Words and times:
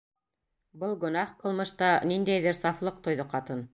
Был 0.83 0.95
гонаһ 1.03 1.35
ҡылмышта 1.43 1.91
ниндәйҙер 2.13 2.59
сафлыҡ 2.63 2.99
тойҙо 3.09 3.29
ҡатын. 3.37 3.63